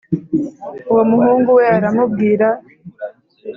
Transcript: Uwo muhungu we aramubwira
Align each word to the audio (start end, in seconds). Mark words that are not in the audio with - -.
Uwo 0.91 1.03
muhungu 1.11 1.49
we 1.57 1.65
aramubwira 1.77 2.47